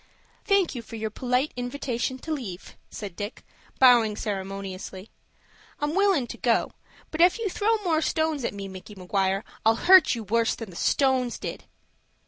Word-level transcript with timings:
"Thank 0.45 0.73
you 0.73 0.81
for 0.81 0.95
your 0.95 1.11
polite 1.11 1.53
invitation 1.55 2.17
to 2.25 2.33
leave," 2.33 2.75
said 2.89 3.15
Dick, 3.15 3.43
bowing 3.77 4.15
ceremoniously. 4.15 5.11
"I'm 5.79 5.93
willin' 5.93 6.25
to 6.25 6.39
go, 6.39 6.71
but 7.11 7.21
ef 7.21 7.37
you 7.37 7.49
throw 7.51 7.75
any 7.75 7.83
more 7.83 8.01
stones 8.01 8.43
at 8.43 8.51
me, 8.55 8.67
Micky 8.67 8.95
Maguire, 8.95 9.43
I'll 9.63 9.75
hurt 9.75 10.15
you 10.15 10.23
worse 10.23 10.55
than 10.55 10.71
the 10.71 10.75
stones 10.75 11.37
did." 11.37 11.65